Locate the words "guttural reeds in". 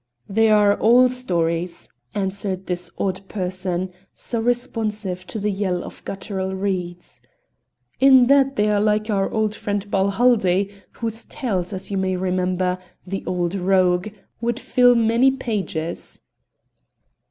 6.05-8.25